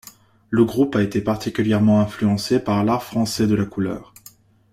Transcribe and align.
Le 0.49 0.65
groupe 0.65 0.95
a 0.95 1.03
été 1.03 1.21
particulièrement 1.21 2.01
influencé 2.01 2.59
par 2.59 2.83
l'art 2.83 3.03
français 3.03 3.45
de 3.45 3.53
la 3.53 3.65
couleur. 3.65 4.15